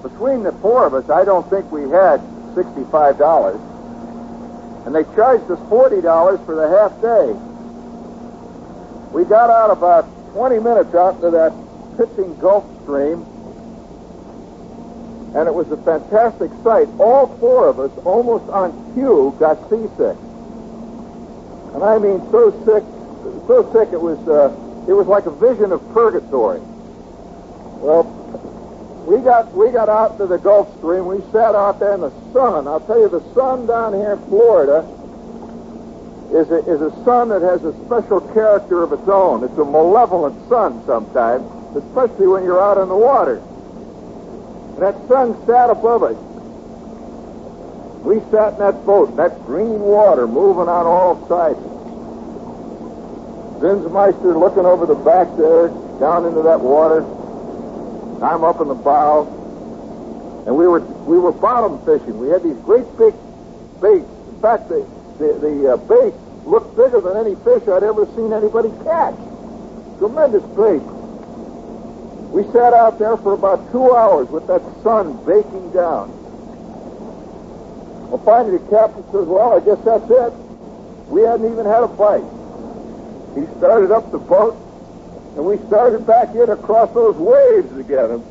between 0.00 0.42
the 0.42 0.52
four 0.64 0.86
of 0.86 0.94
us, 0.94 1.10
I 1.10 1.26
don't 1.26 1.46
think 1.50 1.70
we 1.70 1.90
had 1.90 2.22
$65. 2.56 3.60
And 4.86 4.94
they 4.94 5.04
charged 5.14 5.50
us 5.50 5.58
$40 5.68 6.46
for 6.46 6.54
the 6.56 6.66
half 6.66 6.98
day. 7.02 7.34
We 9.12 9.26
got 9.28 9.50
out 9.50 9.70
about 9.70 10.06
20 10.32 10.58
minutes 10.58 10.94
out 10.94 11.16
into 11.16 11.30
that 11.32 11.52
pitching 11.98 12.34
Gulf 12.38 12.64
Stream, 12.82 13.26
and 15.34 15.46
it 15.46 15.54
was 15.54 15.70
a 15.70 15.76
fantastic 15.78 16.50
sight. 16.62 16.88
All 16.98 17.26
four 17.38 17.68
of 17.68 17.78
us, 17.78 17.90
almost 18.04 18.50
on 18.50 18.72
cue, 18.94 19.34
got 19.38 19.58
seasick, 19.70 20.16
and 21.74 21.84
I 21.84 21.98
mean 21.98 22.18
so 22.30 22.50
sick, 22.64 22.82
so 23.46 23.62
sick 23.72 23.92
it 23.92 24.00
was 24.00 24.18
uh, 24.26 24.50
it 24.88 24.92
was 24.92 25.06
like 25.06 25.26
a 25.26 25.30
vision 25.30 25.72
of 25.72 25.80
purgatory. 25.92 26.60
Well, 27.78 28.04
we 29.06 29.22
got 29.22 29.52
we 29.52 29.70
got 29.70 29.88
out 29.88 30.18
to 30.18 30.26
the 30.26 30.38
Gulf 30.38 30.76
Stream. 30.78 31.06
We 31.06 31.20
sat 31.32 31.54
out 31.54 31.78
there 31.78 31.94
in 31.94 32.00
the 32.00 32.10
sun. 32.32 32.66
I'll 32.66 32.80
tell 32.80 32.98
you, 33.00 33.08
the 33.08 33.22
sun 33.34 33.66
down 33.66 33.94
here 33.94 34.12
in 34.12 34.18
Florida 34.26 34.86
is 36.32 36.50
a, 36.50 36.58
is 36.70 36.80
a 36.80 36.90
sun 37.04 37.28
that 37.30 37.42
has 37.42 37.64
a 37.64 37.72
special 37.86 38.20
character 38.32 38.82
of 38.82 38.92
its 38.92 39.08
own. 39.08 39.42
It's 39.42 39.58
a 39.58 39.64
malevolent 39.64 40.36
sun 40.48 40.82
sometimes, 40.86 41.42
especially 41.76 42.26
when 42.26 42.44
you're 42.44 42.62
out 42.62 42.78
in 42.78 42.88
the 42.88 42.96
water. 42.96 43.42
That 44.80 44.96
sun 45.08 45.36
sat 45.46 45.68
above 45.68 46.02
us. 46.02 46.16
We 48.02 48.18
sat 48.30 48.54
in 48.54 48.58
that 48.60 48.86
boat, 48.86 49.14
that 49.18 49.44
green 49.44 49.78
water 49.78 50.26
moving 50.26 50.68
on 50.72 50.86
all 50.86 51.28
sides. 51.28 51.58
Zinsmeister 53.60 54.40
looking 54.40 54.64
over 54.64 54.86
the 54.86 54.94
back 54.94 55.28
there, 55.36 55.68
down 56.00 56.24
into 56.24 56.40
that 56.42 56.60
water. 56.60 57.04
I'm 58.24 58.42
up 58.42 58.62
in 58.62 58.68
the 58.68 58.74
bow. 58.74 59.28
And 60.46 60.56
we 60.56 60.66
were 60.66 60.80
we 60.80 61.18
were 61.18 61.32
bottom 61.32 61.84
fishing. 61.84 62.18
We 62.18 62.28
had 62.28 62.42
these 62.42 62.56
great 62.64 62.88
big 62.96 63.12
baits. 63.82 64.08
In 64.32 64.40
fact, 64.40 64.70
the 64.70 64.80
the, 65.18 65.36
the 65.44 65.74
uh, 65.74 65.76
bait 65.76 66.14
looked 66.46 66.74
bigger 66.74 67.02
than 67.02 67.18
any 67.18 67.36
fish 67.44 67.68
I'd 67.68 67.82
ever 67.82 68.06
seen 68.16 68.32
anybody 68.32 68.72
catch. 68.82 69.14
Tremendous 70.00 70.42
bait. 70.56 70.80
We 72.30 72.44
sat 72.52 72.72
out 72.74 72.98
there 72.98 73.16
for 73.16 73.32
about 73.34 73.72
two 73.72 73.92
hours 73.94 74.28
with 74.28 74.46
that 74.46 74.62
sun 74.84 75.18
baking 75.26 75.72
down. 75.72 76.14
Well, 78.08 78.22
finally, 78.24 78.58
the 78.58 78.70
captain 78.70 79.02
says, 79.10 79.26
Well, 79.26 79.52
I 79.52 79.60
guess 79.60 79.78
that's 79.84 80.08
it. 80.08 80.32
We 81.10 81.22
hadn't 81.22 81.50
even 81.50 81.66
had 81.66 81.82
a 81.82 81.88
fight. 81.96 82.22
He 83.34 83.46
started 83.58 83.90
up 83.90 84.10
the 84.12 84.18
boat, 84.18 84.54
and 85.34 85.44
we 85.44 85.58
started 85.66 86.06
back 86.06 86.34
in 86.34 86.50
across 86.50 86.94
those 86.94 87.16
waves 87.16 87.76
again. 87.76 88.22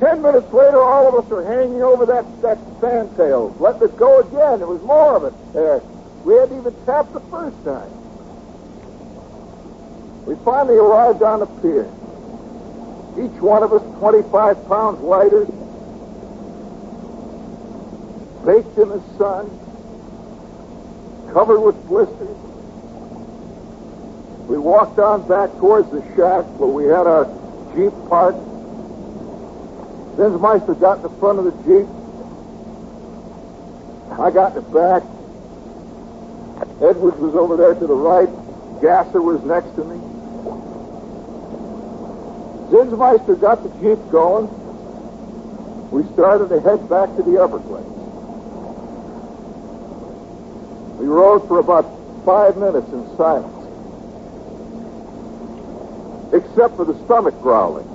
Ten 0.00 0.20
minutes 0.20 0.52
later, 0.52 0.82
all 0.82 1.06
of 1.06 1.24
us 1.24 1.30
are 1.30 1.44
hanging 1.44 1.82
over 1.82 2.06
that, 2.06 2.26
that 2.42 2.58
sandtail, 2.80 3.58
letting 3.60 3.82
it 3.82 3.96
go 3.96 4.20
again. 4.20 4.58
There 4.58 4.66
was 4.66 4.82
more 4.82 5.16
of 5.16 5.24
it 5.24 5.34
there. 5.52 5.80
We 6.24 6.34
hadn't 6.34 6.58
even 6.58 6.74
tapped 6.84 7.12
the 7.12 7.20
first 7.30 7.56
time. 7.64 7.90
We 10.26 10.34
finally 10.44 10.76
arrived 10.76 11.22
on 11.22 11.40
the 11.40 11.46
pier. 11.46 11.88
Each 13.16 13.40
one 13.40 13.62
of 13.62 13.72
us 13.72 13.82
25 13.98 14.66
pounds 14.66 15.00
lighter, 15.00 15.44
baked 18.44 18.76
in 18.76 18.88
the 18.88 19.00
sun, 19.16 19.48
covered 21.32 21.60
with 21.60 21.76
blisters. 21.86 22.36
We 24.48 24.58
walked 24.58 24.98
on 24.98 25.26
back 25.28 25.50
towards 25.58 25.90
the 25.90 26.02
shack 26.16 26.44
where 26.58 26.68
we 26.68 26.84
had 26.84 27.06
our 27.06 27.24
Jeep 27.74 27.92
parked. 28.08 28.38
Zinsmeister 30.16 30.78
got 30.78 30.98
in 30.98 31.02
the 31.02 31.10
front 31.18 31.38
of 31.38 31.44
the 31.44 31.52
Jeep. 31.62 31.88
I 34.18 34.30
got 34.30 34.56
in 34.56 34.62
the 34.62 34.70
back. 34.70 35.02
Edwards 36.82 37.18
was 37.18 37.34
over 37.34 37.56
there 37.56 37.74
to 37.74 37.86
the 37.86 37.94
right. 37.94 38.28
Gasser 38.82 39.22
was 39.22 39.42
next 39.44 39.74
to 39.76 39.84
me. 39.84 40.13
Zinsmeister 42.74 43.40
got 43.40 43.62
the 43.62 43.68
Jeep 43.78 44.10
going. 44.10 44.48
We 45.92 46.02
started 46.12 46.48
to 46.48 46.60
head 46.60 46.88
back 46.88 47.14
to 47.14 47.22
the 47.22 47.38
Everglades. 47.40 47.86
We 50.98 51.06
rode 51.06 51.46
for 51.46 51.60
about 51.60 51.84
five 52.24 52.56
minutes 52.56 52.88
in 52.88 53.16
silence. 53.16 53.52
Except 56.32 56.74
for 56.74 56.84
the 56.84 56.98
stomach 57.04 57.40
growling. 57.40 57.86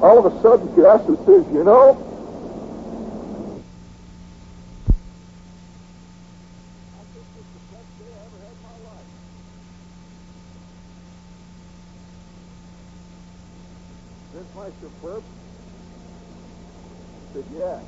All 0.00 0.24
of 0.24 0.32
a 0.32 0.40
sudden, 0.40 0.72
Gasser 0.76 1.16
says, 1.26 1.44
you 1.52 1.64
know, 1.64 2.08
Zinsmeister 14.38 14.90
burped. 15.02 15.26
I 17.18 17.34
said, 17.34 17.44
yeah. 17.56 17.80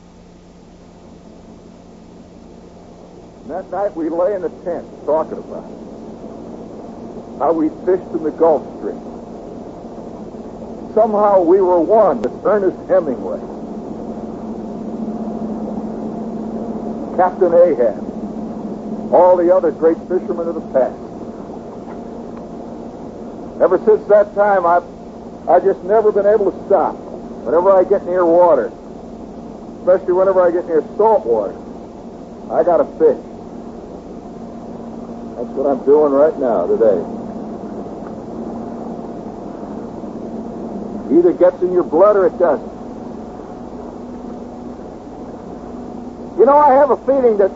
And 3.44 3.50
night 3.70 3.94
we 3.94 4.08
lay 4.08 4.34
in 4.34 4.42
the 4.42 4.48
tent 4.64 4.84
talking 5.06 5.38
about 5.38 5.64
it. 5.64 7.38
How 7.38 7.52
we 7.52 7.68
fished 7.86 8.10
in 8.12 8.24
the 8.24 8.32
Gulf 8.32 8.66
Stream. 8.78 8.98
Somehow 10.94 11.42
we 11.42 11.60
were 11.60 11.80
one 11.80 12.20
with 12.20 12.44
Ernest 12.44 12.76
Hemingway. 12.88 13.38
Captain 17.16 17.54
Ahab. 17.54 19.14
All 19.14 19.36
the 19.36 19.54
other 19.54 19.70
great 19.70 19.98
fishermen 20.08 20.48
of 20.48 20.54
the 20.54 20.66
past. 20.72 20.98
Ever 23.62 23.78
since 23.84 24.06
that 24.08 24.34
time, 24.34 24.66
I've, 24.66 24.84
I've 25.48 25.62
just 25.62 25.82
never 25.84 26.10
been 26.10 26.26
able 26.26 26.50
to 26.50 26.66
stop. 26.66 26.96
Whenever 27.44 27.70
I 27.70 27.84
get 27.84 28.04
near 28.04 28.24
water, 28.26 28.72
especially 29.80 30.12
whenever 30.12 30.42
I 30.42 30.50
get 30.50 30.66
near 30.66 30.82
salt 30.96 31.24
water, 31.24 31.54
I 32.52 32.64
got 32.64 32.78
to 32.78 32.84
fish. 32.98 33.29
That's 35.40 35.52
what 35.56 35.72
I'm 35.72 35.82
doing 35.86 36.12
right 36.12 36.36
now 36.36 36.66
today. 36.66 37.00
Either 41.16 41.32
gets 41.32 41.62
in 41.62 41.72
your 41.72 41.82
blood 41.82 42.16
or 42.16 42.26
it 42.26 42.38
doesn't. 42.38 42.68
You 46.38 46.44
know, 46.44 46.58
I 46.58 46.74
have 46.74 46.90
a 46.90 46.98
feeling 47.08 47.38
that 47.38 47.48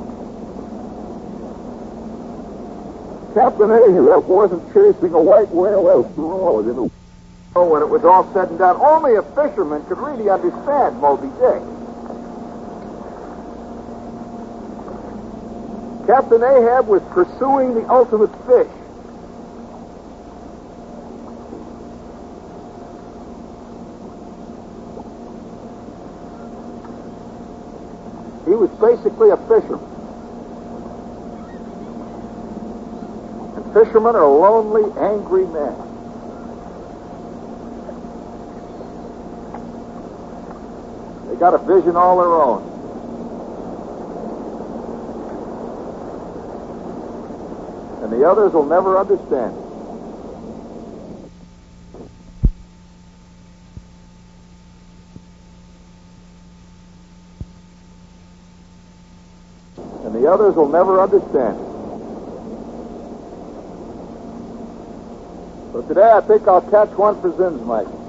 Captain 3.35 3.71
Ahab 3.71 4.29
wasn't 4.33 4.65
chasing 4.73 5.13
a 5.13 5.21
white 5.21 5.53
whale 5.53 5.85
after 5.91 6.23
all. 6.23 6.65
You 6.65 6.73
know, 6.73 7.65
when 7.69 7.83
it 7.83 7.89
was 7.91 8.03
all 8.03 8.25
said 8.33 8.49
and 8.49 8.59
done, 8.59 8.79
only 8.81 9.17
a 9.17 9.23
fisherman 9.37 9.85
could 9.85 9.99
really 9.99 10.31
understand 10.31 10.97
Moby 11.01 11.29
Dick. 11.37 11.61
Captain 16.07 16.43
Ahab 16.43 16.87
was 16.87 17.03
pursuing 17.13 17.75
the 17.75 17.89
ultimate 17.91 18.31
fish. 18.45 18.69
He 28.45 28.51
was 28.55 28.69
basically 28.79 29.31
a 29.31 29.39
fisherman. 29.49 29.81
And 33.57 33.73
fishermen 33.73 34.15
are 34.15 34.27
lonely, 34.27 34.85
angry 35.01 35.47
men. 35.47 35.75
They 41.31 41.37
got 41.37 41.55
a 41.55 41.59
vision 41.59 41.97
all 41.97 42.19
their 42.19 42.35
own. 42.35 42.74
The 48.15 48.29
others 48.31 48.53
will 48.53 48.67
never 48.67 48.97
understand 48.97 49.57
it. 49.57 49.65
And 60.05 60.15
the 60.15 60.31
others 60.31 60.55
will 60.55 60.69
never 60.69 61.03
understand 61.03 61.59
it. 61.59 61.65
So 65.73 65.83
today 65.89 66.13
I 66.13 66.21
think 66.21 66.47
I'll 66.47 66.63
catch 66.63 66.91
one 66.91 67.21
for 67.21 67.33
Zinsmeister. 67.33 68.01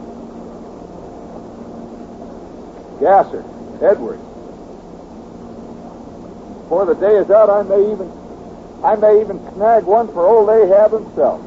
Gasser, 2.99 3.43
Edward. 3.81 4.19
Before 6.61 6.85
the 6.85 6.93
day 6.93 7.15
is 7.15 7.31
out, 7.31 7.49
I 7.49 7.63
may 7.63 7.91
even 7.91 8.24
I 8.83 8.95
may 8.95 9.21
even 9.21 9.39
snag 9.53 9.83
one 9.83 10.07
for 10.09 10.25
old 10.25 10.49
Ahab 10.49 10.91
himself. 10.91 11.41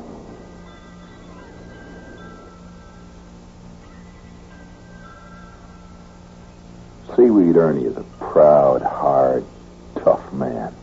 Seaweed 7.14 7.56
Ernie 7.56 7.84
is 7.84 7.96
a 7.96 8.04
proud, 8.20 8.82
hard, 8.82 9.44
tough 9.96 10.32
man 10.32 10.74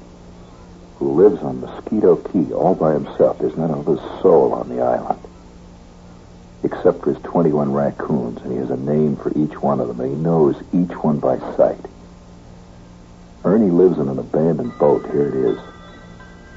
who 0.98 1.14
lives 1.14 1.42
on 1.44 1.62
Mosquito 1.62 2.16
Key 2.18 2.54
all 2.54 2.76
by 2.76 2.94
himself. 2.94 3.40
There's 3.40 3.58
not 3.58 3.70
another 3.70 3.98
soul 4.22 4.54
on 4.54 4.70
the 4.70 4.82
island. 4.82 5.20
Except 6.64 7.04
for 7.04 7.14
his 7.14 7.22
21 7.24 7.72
raccoons, 7.72 8.42
and 8.42 8.52
he 8.52 8.58
has 8.58 8.72
a 8.72 8.78
name 8.78 9.16
for 9.18 9.32
each 9.38 9.62
one 9.62 9.80
of 9.80 9.88
them, 9.88 10.00
and 10.00 10.16
he 10.16 10.22
knows 10.22 10.56
each 10.74 10.92
one 11.04 11.20
by 11.20 11.38
sight. 11.56 11.80
Ernie 13.44 13.70
lives 13.70 14.00
in 14.00 14.10
an 14.10 14.18
abandoned 14.18 14.78
boat. 14.80 15.06
Here 15.12 15.28
it 15.28 15.36
is. 15.36 15.60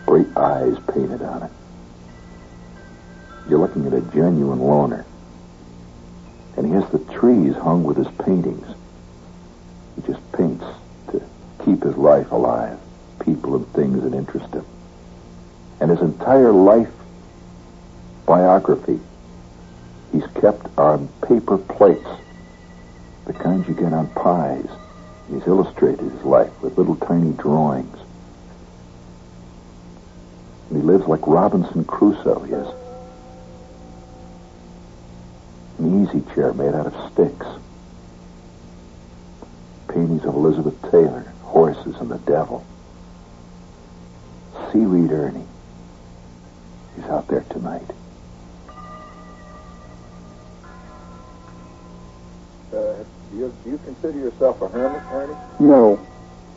Great 0.08 0.34
eyes 0.38 0.74
painted 0.94 1.20
on 1.20 1.42
it. 1.42 1.50
You're 3.46 3.58
looking 3.58 3.86
at 3.86 3.92
a 3.92 4.00
genuine 4.00 4.58
loner. 4.58 5.04
And 6.56 6.64
he 6.64 6.72
has 6.72 6.88
the 6.88 7.00
trees 7.12 7.54
hung 7.56 7.84
with 7.84 7.98
his 7.98 8.08
paintings. 8.24 8.66
He 9.96 10.10
just 10.10 10.32
paints 10.32 10.64
to 11.10 11.22
keep 11.62 11.82
his 11.82 11.94
life 11.98 12.32
alive, 12.32 12.78
people 13.22 13.54
and 13.56 13.70
things 13.74 14.02
that 14.02 14.14
interest 14.14 14.54
him. 14.54 14.64
And 15.78 15.90
his 15.90 16.00
entire 16.00 16.52
life 16.52 16.88
biography 18.24 19.00
he's 20.10 20.26
kept 20.40 20.68
on 20.78 21.08
paper 21.28 21.58
plates, 21.58 22.08
the 23.26 23.34
kinds 23.34 23.68
you 23.68 23.74
get 23.74 23.92
on 23.92 24.08
pies. 24.14 24.70
He's 25.30 25.46
illustrated 25.46 26.10
his 26.10 26.22
life 26.22 26.62
with 26.62 26.78
little 26.78 26.96
tiny 26.96 27.32
drawings. 27.32 28.07
And 30.68 30.76
he 30.76 30.82
lives 30.82 31.06
like 31.06 31.26
Robinson 31.26 31.84
Crusoe, 31.84 32.40
he 32.40 32.52
has 32.52 32.66
an 35.78 36.04
easy 36.06 36.20
chair 36.34 36.52
made 36.52 36.74
out 36.74 36.86
of 36.86 37.12
sticks. 37.12 37.46
Paintings 39.88 40.24
of 40.24 40.34
Elizabeth 40.34 40.80
Taylor, 40.90 41.32
horses 41.42 41.96
and 41.96 42.10
the 42.10 42.18
devil. 42.18 42.64
Seaweed 44.72 45.10
Ernie. 45.12 45.46
He's 46.96 47.04
out 47.06 47.28
there 47.28 47.44
tonight. 47.50 47.88
Uh, 52.72 52.96
do, 53.30 53.38
you, 53.38 53.54
do 53.64 53.70
you 53.70 53.80
consider 53.84 54.18
yourself 54.18 54.60
a 54.60 54.68
hermit, 54.68 55.02
Ernie? 55.12 55.36
No. 55.60 55.98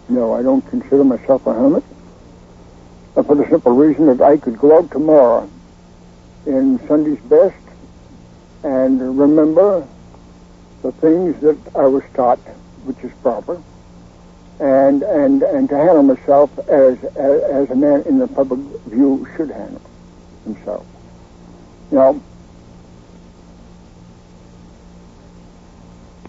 No, 0.10 0.34
I 0.34 0.41
don't 0.41 0.67
consider 0.69 1.04
myself 1.06 1.45
a 1.47 1.54
hermit. 1.54 1.84
For 3.13 3.36
the 3.36 3.47
simple 3.50 3.74
reason 3.74 4.06
that 4.06 4.21
I 4.21 4.38
could 4.38 4.58
go 4.58 4.78
out 4.78 4.89
tomorrow 4.89 5.50
in 6.45 6.80
Sunday's 6.88 7.19
best 7.19 7.56
and 8.63 9.19
remember 9.19 9.86
the 10.82 10.91
things 10.93 11.39
that 11.41 11.58
I 11.76 11.88
was 11.88 12.04
taught, 12.13 12.39
which 12.86 12.97
is 13.04 13.12
proper, 13.21 13.62
and 14.60 15.04
and 15.04 15.43
and 15.43 15.67
to 15.69 15.76
handle 15.76 16.04
myself 16.04 16.58
as 16.69 17.04
as, 17.04 17.43
as 17.43 17.69
a 17.69 17.76
man 17.76 18.04
in 18.04 18.17
the 18.17 18.28
public 18.28 18.60
view 18.88 19.28
should 19.36 19.52
handle 19.52 19.82
himself. 20.45 20.86
Know, 21.91 22.21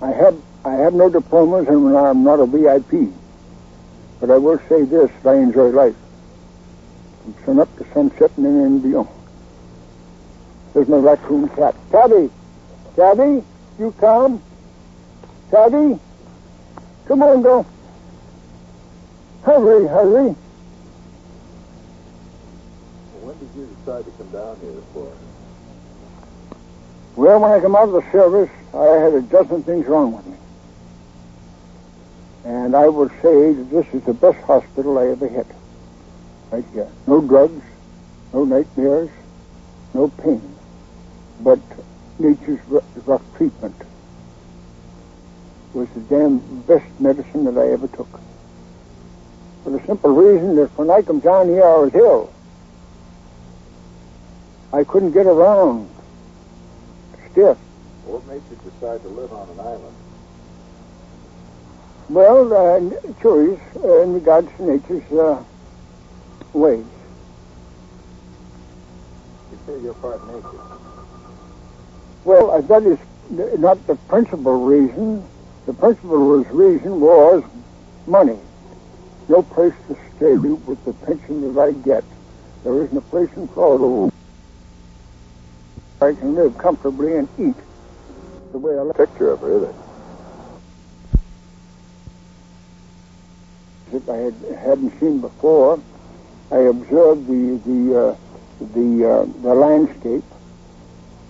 I 0.00 0.10
have 0.10 0.36
I 0.64 0.72
have 0.72 0.94
no 0.94 1.08
diplomas 1.08 1.68
and 1.68 1.96
I'm 1.96 2.24
not 2.24 2.40
a 2.40 2.46
VIP, 2.46 3.14
but 4.20 4.30
I 4.30 4.36
will 4.36 4.58
say 4.68 4.82
this: 4.82 5.10
I 5.24 5.34
enjoy 5.34 5.68
life 5.68 5.94
from 7.22 7.34
sun 7.44 7.60
up 7.60 7.76
to 7.78 7.86
sunset 7.92 8.30
and 8.36 8.46
then 8.46 8.78
beyond. 8.80 9.08
There's 10.74 10.88
my 10.88 10.96
raccoon 10.96 11.48
cat. 11.50 11.74
Tabby! 11.90 12.30
Tabby! 12.96 13.44
You 13.78 13.92
come? 13.98 14.42
Tabby! 15.50 15.98
Come 17.06 17.22
on, 17.22 17.42
go. 17.42 17.66
Hurry, 19.42 19.86
hurry. 19.86 20.34
When 23.20 23.38
did 23.38 23.48
you 23.54 23.76
decide 23.78 24.04
to 24.04 24.10
come 24.12 24.30
down 24.30 24.56
here 24.60 24.82
for? 24.94 25.12
Well, 27.16 27.40
when 27.40 27.50
I 27.50 27.60
come 27.60 27.76
out 27.76 27.88
of 27.88 27.92
the 27.92 28.10
service, 28.10 28.50
I 28.72 28.84
had 28.84 29.12
a 29.14 29.22
dozen 29.22 29.62
things 29.64 29.86
wrong 29.86 30.12
with 30.12 30.26
me. 30.26 30.36
And 32.44 32.74
I 32.74 32.88
would 32.88 33.10
say 33.20 33.52
that 33.52 33.70
this 33.70 33.86
is 33.92 34.02
the 34.04 34.14
best 34.14 34.38
hospital 34.44 34.98
I 34.98 35.08
ever 35.08 35.28
hit. 35.28 35.46
Right. 36.52 36.64
No 37.06 37.22
drugs, 37.22 37.64
no 38.34 38.44
nightmares, 38.44 39.08
no 39.94 40.08
pain, 40.08 40.54
but 41.40 41.58
nature's 42.18 42.60
rough 43.06 43.22
treatment 43.38 43.74
was 45.72 45.88
the 45.90 46.00
damn 46.00 46.60
best 46.62 46.84
medicine 47.00 47.44
that 47.44 47.56
I 47.56 47.72
ever 47.72 47.88
took. 47.88 48.20
For 49.64 49.70
the 49.70 49.82
simple 49.86 50.10
reason 50.10 50.56
that 50.56 50.76
when 50.76 50.90
I 50.90 51.00
come 51.00 51.20
down 51.20 51.48
here, 51.48 51.64
I 51.64 51.78
was 51.78 51.94
ill. 51.94 52.30
I 54.74 54.84
couldn't 54.84 55.12
get 55.12 55.24
around. 55.24 55.88
Stiff. 57.30 57.56
What 58.04 58.26
made 58.26 58.42
you 58.50 58.70
decide 58.70 59.00
to 59.00 59.08
live 59.08 59.32
on 59.32 59.48
an 59.48 59.60
island? 59.60 59.96
Well, 62.10 62.52
uh, 62.52 63.22
choice 63.22 63.60
uh, 63.82 64.02
in 64.02 64.12
regards 64.12 64.48
to 64.58 64.62
nature's 64.64 65.10
uh, 65.12 65.42
ways. 66.52 66.84
You 69.50 69.58
say 69.66 69.80
you're 69.80 69.94
part 69.94 70.24
nature. 70.26 70.60
Well, 72.24 72.60
that 72.62 72.82
is 72.84 72.98
not 73.58 73.86
the 73.86 73.96
principal 74.08 74.64
reason. 74.64 75.24
The 75.66 75.72
principal 75.72 76.18
was 76.28 76.46
reason 76.48 77.00
was 77.00 77.44
money. 78.06 78.38
No 79.28 79.42
place 79.42 79.74
to 79.88 79.96
stay 80.16 80.34
with 80.34 80.84
the 80.84 80.92
pension 81.06 81.54
that 81.54 81.60
I 81.60 81.72
get. 81.72 82.04
There 82.64 82.82
isn't 82.84 82.96
a 82.96 83.00
place 83.02 83.30
in 83.36 83.48
Florida 83.48 83.86
where 83.86 84.10
I 86.10 86.14
can 86.14 86.34
live 86.34 86.58
comfortably 86.58 87.16
and 87.16 87.28
eat 87.38 87.56
the 88.52 88.58
way 88.58 88.76
I 88.78 88.82
like. 88.82 88.96
Picture 88.96 89.30
of 89.30 89.40
her, 89.40 89.56
is 89.56 89.62
it? 89.62 89.74
That 93.92 94.08
I 94.12 94.16
had, 94.16 94.34
hadn't 94.58 95.00
seen 95.00 95.20
before. 95.20 95.80
I 96.52 96.68
observed 96.68 97.26
the 97.28 97.58
the 97.64 97.80
uh, 97.98 98.16
the 98.60 99.08
uh, 99.08 99.24
the 99.42 99.54
landscape. 99.54 100.24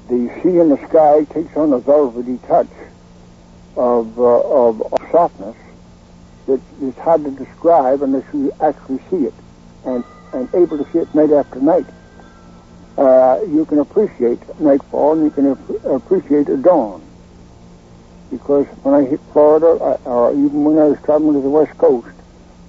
The 0.09 0.29
sea 0.43 0.59
in 0.59 0.69
the 0.69 0.79
sky 0.89 1.23
takes 1.33 1.57
on 1.57 1.73
a 1.73 1.79
velvety 1.79 2.39
touch 2.49 2.73
of 3.77 4.19
uh, 4.19 4.23
of, 4.23 4.83
of 4.83 4.99
softness 5.13 5.57
that 6.49 6.61
is 6.83 6.95
hard 6.97 7.25
to 7.25 7.31
describe 7.31 8.03
unless 8.03 8.25
you 8.35 8.53
actually 8.61 8.99
see 9.11 9.25
it 9.31 9.35
and 9.85 10.03
and 10.33 10.49
able 10.55 10.77
to 10.77 10.93
see 10.93 10.99
it 10.99 11.15
night 11.15 11.31
after 11.31 11.61
night. 11.61 11.87
Uh, 12.99 13.39
you 13.47 13.65
can 13.65 13.79
appreciate 13.79 14.43
nightfall 14.61 15.13
and 15.13 15.25
you 15.25 15.31
can 15.31 15.53
ap- 15.53 15.85
appreciate 15.85 16.49
a 16.49 16.57
dawn. 16.57 17.01
Because 18.29 18.67
when 18.83 18.95
I 18.95 19.09
hit 19.09 19.21
Florida, 19.33 19.67
or 20.05 20.33
even 20.33 20.65
when 20.65 20.79
I 20.79 20.87
was 20.87 20.99
traveling 21.05 21.35
to 21.35 21.43
the 21.43 21.49
West 21.49 21.79
Coast, 21.79 22.09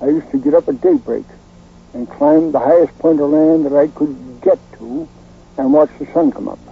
I 0.02 0.06
used 0.06 0.30
to 0.32 0.38
get 0.38 0.54
up 0.54 0.70
at 0.70 0.82
daybreak 0.82 1.26
and 1.94 2.10
climbed 2.10 2.54
the 2.54 2.60
highest 2.60 2.98
point 3.00 3.20
of 3.22 3.30
land 3.30 3.66
that 3.66 3.74
I 3.74 3.88
could 3.88 4.42
get 4.42 4.60
to 4.80 5.08
and 5.58 5.74
watch 5.74 5.90
the 6.00 6.06
sun 6.14 6.32
come 6.32 6.50
up. 6.50 6.63